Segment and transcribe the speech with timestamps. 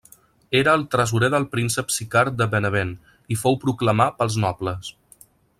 [0.59, 2.97] Era el tresorer del príncep Sicard de Benevent
[3.37, 4.95] i fou proclamar pels nobles.